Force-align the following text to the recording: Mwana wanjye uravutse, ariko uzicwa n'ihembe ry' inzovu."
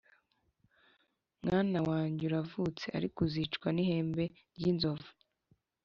Mwana 1.43 1.79
wanjye 1.89 2.21
uravutse, 2.29 2.85
ariko 2.97 3.17
uzicwa 3.27 3.67
n'ihembe 3.73 4.23
ry' 4.57 4.69
inzovu." 4.71 5.09